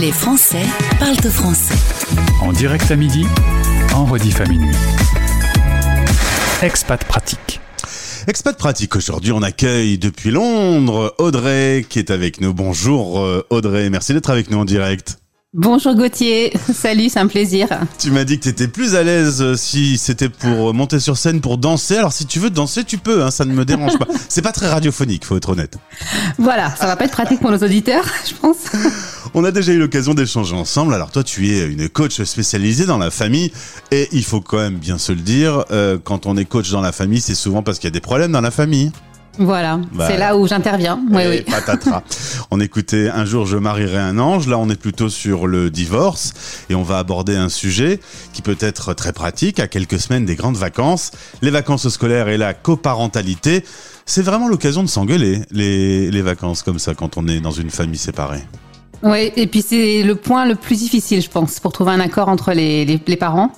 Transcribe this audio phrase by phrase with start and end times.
[0.00, 0.64] Les Français
[0.98, 1.74] parlent au français.
[2.42, 3.26] En direct à midi,
[3.94, 4.74] en rediff à minuit.
[6.62, 7.60] Expat pratique.
[8.26, 12.52] Expat pratique, aujourd'hui on accueille depuis Londres Audrey qui est avec nous.
[12.52, 15.18] Bonjour euh, Audrey, merci d'être avec nous en direct.
[15.56, 17.68] Bonjour Gauthier, salut, c'est un plaisir.
[18.00, 20.98] Tu m'as dit que tu étais plus à l'aise euh, si c'était pour euh, monter
[20.98, 21.96] sur scène pour danser.
[21.96, 24.08] Alors si tu veux danser, tu peux, hein, ça ne me dérange pas.
[24.28, 25.78] C'est pas très radiophonique, faut être honnête.
[26.38, 28.56] Voilà, ça va pas être pratique pour nos auditeurs, je pense.
[29.32, 30.92] On a déjà eu l'occasion d'échanger ensemble.
[30.92, 33.52] Alors toi, tu es une coach spécialisée dans la famille
[33.92, 36.80] et il faut quand même bien se le dire, euh, quand on est coach dans
[36.80, 38.90] la famille, c'est souvent parce qu'il y a des problèmes dans la famille.
[39.38, 41.00] Voilà, Bah, c'est là où j'interviens.
[41.10, 41.40] Oui, oui.
[41.50, 42.02] patatras.
[42.50, 44.46] on écoutait Un jour je marierai un ange.
[44.46, 46.34] Là, on est plutôt sur le divorce
[46.70, 48.00] et on va aborder un sujet
[48.32, 51.10] qui peut être très pratique à quelques semaines des grandes vacances.
[51.42, 53.64] Les vacances scolaires et la coparentalité.
[54.06, 57.70] C'est vraiment l'occasion de s'engueuler, les, les vacances comme ça, quand on est dans une
[57.70, 58.42] famille séparée.
[59.02, 62.28] Oui, et puis c'est le point le plus difficile, je pense, pour trouver un accord
[62.28, 63.50] entre les, les, les parents.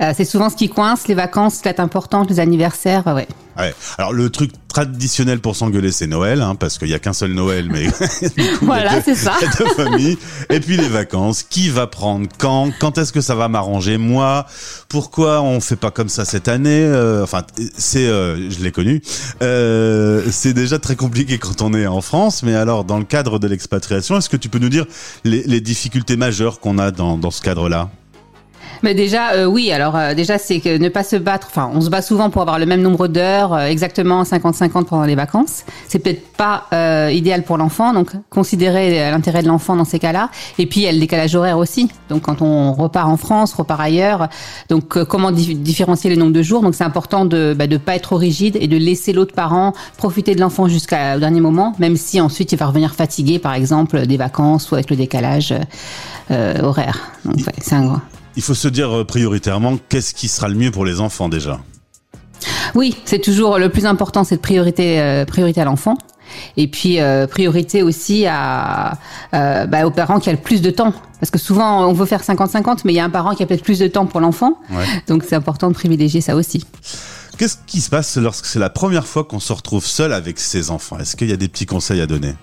[0.00, 3.28] Euh, c'est souvent ce qui coince, les vacances, date importante, les anniversaires, ouais.
[3.58, 3.74] Ouais.
[3.98, 7.32] Alors le truc traditionnel pour s'engueuler, c'est Noël, hein, parce qu'il y a qu'un seul
[7.32, 7.86] Noël, mais
[8.58, 9.34] coup, Voilà, c'est ça.
[9.58, 10.18] deux familles.
[10.50, 14.46] Et puis les vacances, qui va prendre quand Quand est-ce que ça va m'arranger moi?
[14.88, 16.82] Pourquoi on fait pas comme ça cette année?
[16.82, 17.42] Euh, Enfin,
[17.78, 19.00] c'est, euh, je l'ai connu.
[19.42, 23.38] Euh, c'est déjà très compliqué quand on est en France, mais alors dans le cadre
[23.38, 24.86] de l'expatriation, est-ce que tu peux nous dire
[25.24, 27.90] les, les difficultés majeures qu'on a dans, dans ce cadre-là?
[28.82, 31.80] Mais déjà, euh, oui, alors euh, déjà, c'est que ne pas se battre, enfin, on
[31.80, 35.64] se bat souvent pour avoir le même nombre d'heures, euh, exactement 50-50 pendant les vacances.
[35.88, 39.98] C'est peut-être pas euh, idéal pour l'enfant, donc considérer euh, l'intérêt de l'enfant dans ces
[39.98, 40.30] cas-là.
[40.58, 41.90] Et puis, il y a le décalage horaire aussi.
[42.08, 44.28] Donc, quand on repart en France, repart ailleurs,
[44.68, 46.62] donc euh, comment di- différencier le nombre de jours?
[46.62, 50.34] Donc, c'est important de ne pas être trop rigide et de laisser l'autre parent profiter
[50.34, 54.16] de l'enfant jusqu'au dernier moment, même si ensuite il va revenir fatigué, par exemple, des
[54.16, 55.54] vacances ou avec le décalage
[56.30, 56.98] horaire.
[57.24, 58.00] Donc, ouais, c'est un grand.
[58.36, 61.60] Il faut se dire euh, prioritairement qu'est-ce qui sera le mieux pour les enfants déjà?
[62.74, 65.96] Oui, c'est toujours le plus important, c'est de priorité, euh, priorité à l'enfant.
[66.56, 68.98] Et puis euh, priorité aussi à,
[69.34, 70.92] euh, bah, aux parents qui ont le plus de temps.
[71.20, 73.46] Parce que souvent on veut faire 50-50, mais il y a un parent qui a
[73.46, 74.58] peut-être plus de temps pour l'enfant.
[74.70, 74.84] Ouais.
[75.06, 76.64] Donc c'est important de privilégier ça aussi.
[77.38, 80.70] Qu'est-ce qui se passe lorsque c'est la première fois qu'on se retrouve seul avec ses
[80.70, 80.98] enfants?
[80.98, 82.34] Est-ce qu'il y a des petits conseils à donner?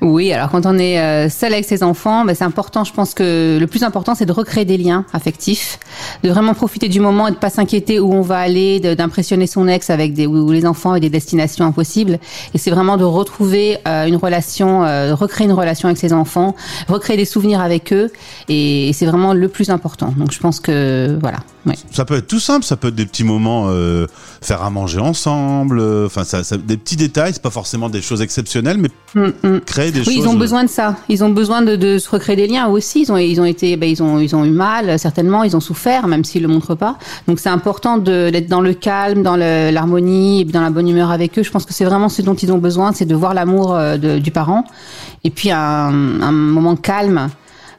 [0.00, 2.84] Oui, alors quand on est euh, seul avec ses enfants, bah, c'est important.
[2.84, 5.78] Je pense que le plus important, c'est de recréer des liens affectifs,
[6.22, 9.68] de vraiment profiter du moment et de pas s'inquiéter où on va aller, d'impressionner son
[9.68, 12.18] ex avec des ou les enfants et des destinations impossibles.
[12.54, 16.54] Et c'est vraiment de retrouver euh, une relation, euh, recréer une relation avec ses enfants,
[16.88, 18.10] recréer des souvenirs avec eux.
[18.48, 20.12] Et, c'est vraiment le plus important.
[20.16, 21.38] Donc je pense que voilà.
[21.68, 21.74] Ouais.
[21.92, 24.06] Ça peut être tout simple, ça peut être des petits moments, euh,
[24.40, 28.02] faire à manger ensemble, euh, enfin ça, ça- des petits détails, c'est pas forcément des
[28.02, 29.60] choses exceptionnelles, mais Mm, mm.
[29.60, 30.14] créer des Oui, choses.
[30.16, 30.96] ils ont besoin de ça.
[31.08, 33.00] Ils ont besoin de, de se recréer des liens aussi.
[33.02, 35.44] Ils ont, ils ont été, ben, ils ont, ils ont eu mal certainement.
[35.44, 36.98] Ils ont souffert, même s'ils le montrent pas.
[37.26, 41.42] Donc c'est important d'être dans le calme, dans l'harmonie, dans la bonne humeur avec eux.
[41.42, 43.96] Je pense que c'est vraiment ce dont ils ont besoin, c'est de voir l'amour euh,
[43.96, 44.64] du parent,
[45.24, 45.58] et puis un,
[46.20, 47.28] un moment calme,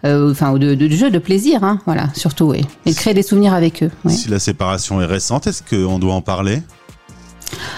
[0.06, 2.54] euh, enfin de, de jeu, de plaisir, hein, voilà, surtout.
[2.54, 3.92] Et de créer des souvenirs avec eux.
[4.08, 6.62] Si la séparation est récente, est-ce qu'on doit en parler?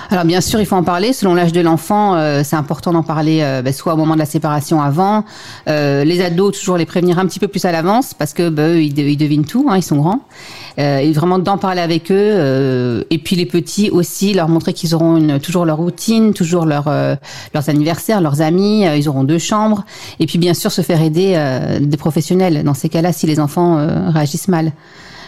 [0.10, 1.14] Alors bien sûr, il faut en parler.
[1.14, 4.20] Selon l'âge de l'enfant, euh, c'est important d'en parler euh, bah, soit au moment de
[4.20, 5.24] la séparation avant.
[5.70, 8.68] Euh, les ados, toujours les prévenir un petit peu plus à l'avance parce que bah,
[8.68, 10.20] eux, ils, de- ils devinent tout, hein, ils sont grands.
[10.80, 12.16] Euh, et vraiment d'en parler avec eux.
[12.18, 16.66] euh, et puis les petits aussi, leur montrer qu'ils auront une, toujours leur routine, toujours
[16.66, 17.16] leur, euh,
[17.54, 18.84] leurs anniversaires, leurs amis.
[18.98, 19.86] ils auront deux chambres.
[20.20, 21.38] Et puis bien sûr, se faire aider
[21.80, 23.78] des professionnels dans ces cas-là si les enfants
[24.10, 24.72] réagissent mal.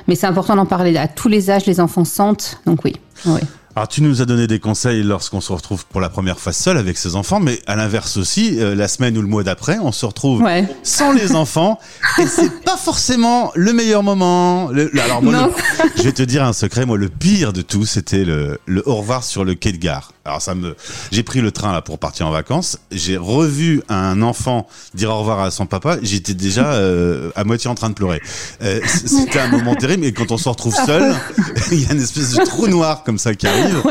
[0.08, 1.66] Mais c'est important d'en parler à tous les âges.
[1.66, 2.60] Les enfants sentent.
[2.66, 2.94] Donc oui.
[3.26, 3.40] oui.
[3.76, 6.78] Alors tu nous as donné des conseils lorsqu'on se retrouve pour la première fois seul
[6.78, 9.92] avec ses enfants, mais à l'inverse aussi, euh, la semaine ou le mois d'après, on
[9.92, 10.68] se retrouve Ouais.
[10.84, 11.80] sans les enfants
[12.20, 14.68] et c'est pas forcément le meilleur moment.
[14.70, 17.88] Le- alors moi, le- je vais te dire un secret, moi le pire de tout,
[17.88, 20.13] c'était le, le au revoir sur le quai de gare.
[20.26, 20.76] Alors ça me,
[21.12, 25.20] j'ai pris le train là pour partir en vacances, j'ai revu un enfant dire au
[25.20, 28.22] revoir à son papa, j'étais déjà euh, à moitié en train de pleurer.
[28.62, 31.14] Euh, c'était un moment terrible et quand on se retrouve seul,
[31.74, 33.84] il y a une espèce de trou noir comme ça qui arrive.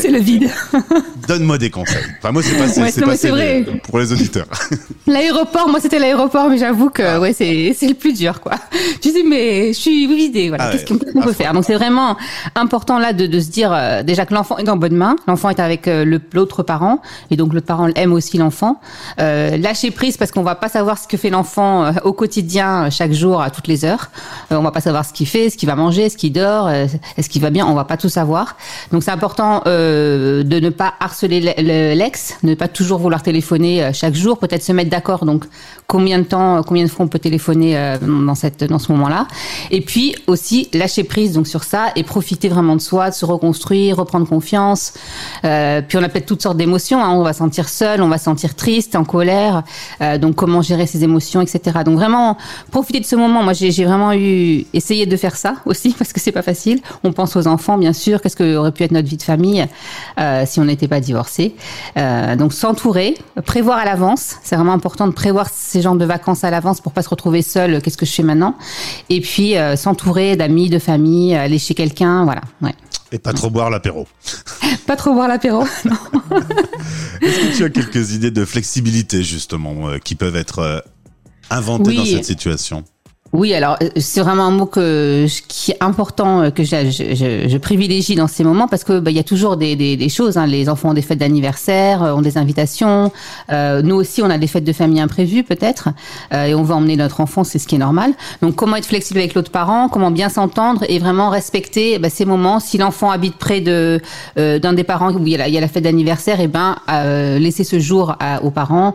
[0.00, 0.50] C'est le vide.
[1.28, 2.04] Donne-moi des conseils.
[2.18, 3.64] Enfin, moi, c'est passé, Ouais, c'est passé c'est vrai.
[3.84, 4.46] pour les auditeurs.
[5.06, 7.20] L'aéroport, moi c'était l'aéroport, mais j'avoue que Ah.
[7.20, 8.52] ouais c'est c'est le plus dur quoi.
[9.04, 10.64] Je dis mais je suis vidée, voilà.
[10.64, 11.12] Ah Qu'est-ce ouais.
[11.14, 11.52] qu'on peut faire?
[11.54, 12.16] Donc c'est vraiment
[12.54, 15.48] important là de, de se dire euh, déjà que l'enfant est en bonne main, l'enfant
[15.50, 18.80] est avec euh, le- l'autre parent et donc l'autre parent aime aussi l'enfant.
[19.20, 22.84] Euh, lâcher prise parce qu'on va pas savoir ce que fait l'enfant euh, au quotidien,
[22.86, 24.10] euh, chaque jour, à toutes les heures.
[24.52, 26.66] Euh, on va pas savoir ce qu'il fait, ce qu'il va manger, ce qu'il dort,
[26.68, 26.86] euh,
[27.16, 28.56] est-ce qu'il va bien, on va pas tout savoir.
[28.92, 31.40] Donc c'est important euh, de ne pas harceler
[31.94, 35.24] l'ex, ne pas toujours vouloir téléphoner euh, chaque jour, peut-être se mettre d'accord.
[35.24, 35.44] Donc
[35.88, 39.26] combien de temps, combien de fois on peut téléphoner euh, dans cette dans ce moment-là.
[39.70, 43.24] Et puis aussi lâcher prise donc sur ça et profiter vraiment de soi, de se
[43.24, 44.92] reconstruire, reprendre confiance.
[45.46, 47.02] Euh, puis on a peut-être toutes sortes d'émotions.
[47.02, 47.14] Hein.
[47.14, 49.62] On va sentir seul, on va sentir triste, en colère.
[50.02, 51.78] Euh, donc comment gérer ses émotions, etc.
[51.86, 52.36] Donc vraiment
[52.70, 53.42] profiter de ce moment.
[53.42, 56.80] Moi j'ai vraiment eu essayé de faire ça aussi parce que c'est pas facile.
[57.02, 58.20] On pense aux enfants bien sûr.
[58.20, 59.57] Qu'est-ce que aurait pu être notre vie de famille
[60.18, 61.54] euh, si on n'était pas divorcé
[61.96, 63.14] euh, Donc s'entourer,
[63.44, 64.36] prévoir à l'avance.
[64.42, 67.42] C'est vraiment important de prévoir ces genres de vacances à l'avance pour pas se retrouver
[67.42, 67.80] seul.
[67.82, 68.56] Qu'est-ce que je fais maintenant?
[69.08, 72.42] Et puis euh, s'entourer d'amis, de famille, aller chez quelqu'un, voilà.
[72.62, 72.74] Ouais.
[73.10, 74.06] Et pas trop boire l'apéro.
[74.86, 75.96] pas trop boire l'apéro, non.
[77.22, 80.78] Est-ce que tu as quelques idées de flexibilité justement euh, qui peuvent être euh,
[81.50, 81.96] inventées Oui.
[81.96, 82.84] dans cette situation?
[83.34, 87.46] Oui, alors euh, c'est vraiment un mot que qui est important euh, que je, je,
[87.46, 90.08] je- privilégie dans ces moments parce que bah, il y a toujours des, des, des
[90.08, 90.38] choses.
[90.38, 90.46] Hein.
[90.46, 93.12] Les enfants ont des fêtes d'anniversaire, euh, ont des invitations.
[93.52, 95.90] Euh, nous aussi, on a des fêtes de famille imprévues peut-être,
[96.32, 98.14] euh, et on va emmener notre enfant, c'est ce qui est normal.
[98.40, 102.24] Donc, comment être flexible avec l'autre parent, comment bien s'entendre et vraiment respecter bah, ces
[102.24, 102.60] moments.
[102.60, 104.00] Si l'enfant habite près de
[104.38, 106.48] euh, d'un des parents où il y a la, y a la fête d'anniversaire, et
[106.48, 108.94] ben euh, laisser ce jour à- aux parents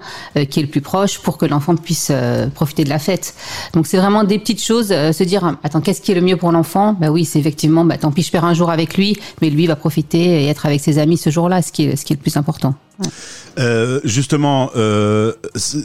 [0.49, 2.11] qui est le plus proche pour que l'enfant puisse
[2.55, 3.35] profiter de la fête.
[3.75, 6.37] Donc c'est vraiment des petites choses, euh, se dire attends qu'est-ce qui est le mieux
[6.37, 6.93] pour l'enfant?
[6.93, 9.67] Bah oui c'est effectivement bah tant pis je perds un jour avec lui, mais lui
[9.67, 12.15] va profiter et être avec ses amis ce jour-là, ce qui est ce qui est
[12.15, 12.75] le plus important.
[13.57, 15.33] Euh, justement, euh,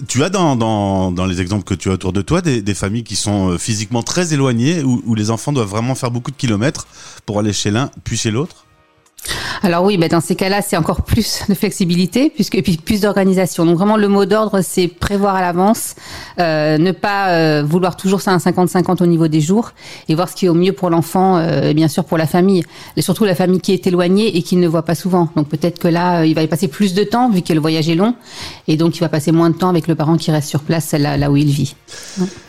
[0.08, 3.02] tu as dans, dans, dans les exemples que tu as autour de toi des, familles
[3.02, 6.86] qui sont physiquement très éloignées, où les enfants doivent vraiment faire beaucoup de kilomètres
[7.24, 8.67] pour aller chez l'un puis chez l'autre?
[9.62, 13.00] Alors oui, bah dans ces cas-là, c'est encore plus de flexibilité, puisque et puis plus
[13.00, 13.66] d'organisation.
[13.66, 15.94] Donc vraiment, le mot d'ordre, c'est prévoir à l'avance,
[16.38, 19.72] euh, ne pas euh, vouloir toujours ça un 50-50 au niveau des jours,
[20.08, 22.26] et voir ce qui est au mieux pour l'enfant, euh, et bien sûr pour la
[22.26, 22.64] famille,
[22.96, 25.28] et surtout la famille qui est éloignée et qui ne voit pas souvent.
[25.36, 27.88] Donc peut-être que là, il va y passer plus de temps vu que le voyage
[27.88, 28.14] est long,
[28.68, 30.92] et donc il va passer moins de temps avec le parent qui reste sur place
[30.92, 31.74] là, où il vit.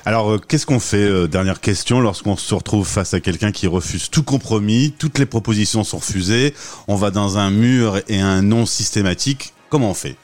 [0.05, 4.23] Alors, qu'est-ce qu'on fait Dernière question, lorsqu'on se retrouve face à quelqu'un qui refuse tout
[4.23, 6.53] compromis, toutes les propositions sont refusées,
[6.87, 10.15] on va dans un mur et un non systématique, comment on fait?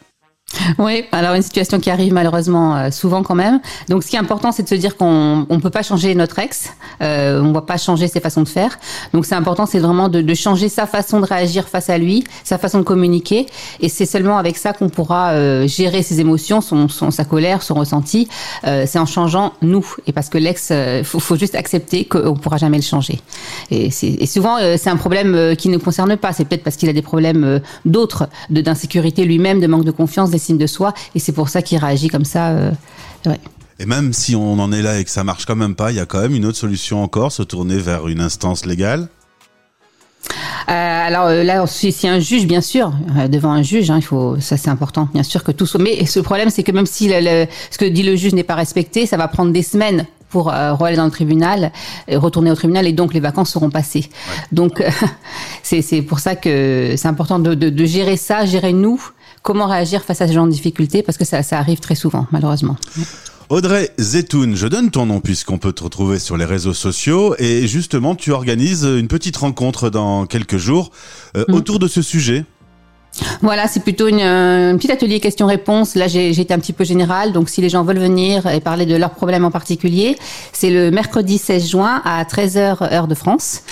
[0.77, 3.59] Oui, alors une situation qui arrive malheureusement euh, souvent quand même.
[3.89, 6.37] Donc ce qui est important, c'est de se dire qu'on on peut pas changer notre
[6.37, 6.69] ex,
[7.01, 8.77] euh, on va pas changer ses façons de faire.
[9.11, 12.23] Donc c'est important, c'est vraiment de, de changer sa façon de réagir face à lui,
[12.43, 13.47] sa façon de communiquer,
[13.79, 17.63] et c'est seulement avec ça qu'on pourra euh, gérer ses émotions, son, son sa colère,
[17.63, 18.27] son ressenti.
[18.65, 22.35] Euh, c'est en changeant nous, et parce que l'ex, euh, faut, faut juste accepter qu'on
[22.35, 23.19] pourra jamais le changer.
[23.71, 26.93] Et, et souvent c'est un problème qui ne concerne pas, c'est peut-être parce qu'il a
[26.93, 31.31] des problèmes d'autres, d'insécurité lui-même, de manque de confiance, des signes de soi, et c'est
[31.33, 32.49] pour ça qu'il réagit comme ça.
[32.49, 32.71] euh,
[33.25, 33.39] ouais.
[33.79, 35.97] Et même si on en est là et que ça marche quand même pas, il
[35.97, 39.09] y a quand même une autre solution encore, se tourner vers une instance légale?
[40.67, 43.97] Euh, alors euh, là, si, si un juge, bien sûr, euh, devant un juge, hein,
[43.97, 45.81] il faut, ça c'est important, bien sûr que tout soit.
[45.81, 48.43] Mais ce problème, c'est que même si le, le- ce que dit le juge n'est
[48.43, 51.71] pas respecté, ça va prendre des semaines pour euh, aller dans le tribunal,
[52.07, 54.09] et retourner au tribunal, et donc les vacances seront passées.
[54.51, 54.83] Donc
[55.63, 58.99] c'est c'est pour ça que c'est important de, de, de gérer ça, gérer nous,
[59.45, 62.25] comment réagir face à ce genre de difficultés, parce que ça, ça arrive très souvent,
[62.31, 62.75] malheureusement.
[63.49, 67.67] Audrey Zetoun, je donne ton nom puisqu'on peut te retrouver sur les réseaux sociaux et
[67.67, 70.89] justement tu organises une petite rencontre dans quelques jours
[71.37, 72.43] euh, autour de ce sujet.
[73.41, 75.95] Voilà, c'est plutôt une, euh, un petit atelier questions-réponses.
[75.95, 78.85] Là, j'ai été un petit peu général, donc si les gens veulent venir et parler
[78.85, 80.17] de leurs problèmes en particulier,
[80.53, 83.63] c'est le mercredi 16 juin à 13h heure de France.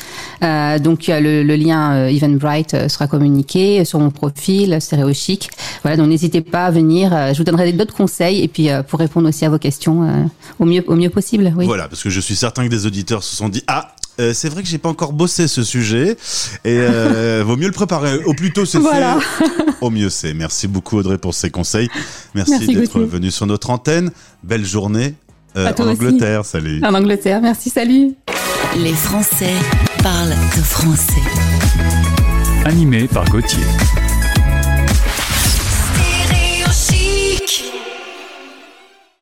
[0.43, 5.49] Euh, donc le, le lien euh, Eventbrite euh, sera communiqué sur mon profil Stéréo Chic.
[5.83, 7.11] Voilà, donc n'hésitez pas à venir.
[7.33, 10.23] je vous donnerai d'autres conseils et puis euh, pour répondre aussi à vos questions euh,
[10.59, 11.53] au mieux au mieux possible.
[11.55, 11.65] Oui.
[11.65, 13.93] Voilà, parce que je suis certain que des auditeurs se sont dit ah.
[14.19, 16.11] Euh, c'est vrai que j'ai pas encore bossé ce sujet
[16.63, 18.23] et euh, vaut mieux le préparer.
[18.25, 19.19] Au plus tôt c'est Voilà.
[19.19, 19.45] fait,
[19.81, 20.33] au mieux c'est.
[20.33, 21.89] Merci beaucoup Audrey pour ces conseils.
[22.35, 24.11] Merci, Merci, d'être venu sur notre antenne.
[24.43, 25.15] Belle journée
[25.57, 25.89] euh, en aussi.
[25.89, 26.45] Angleterre.
[26.45, 26.81] Salut.
[26.83, 27.41] En Angleterre.
[27.41, 27.69] Merci.
[27.69, 28.13] Salut.
[28.77, 29.53] Les Français
[30.01, 31.21] parlent de français.
[32.65, 33.63] Animé par Gauthier.